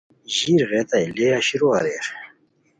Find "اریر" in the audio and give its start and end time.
1.77-2.05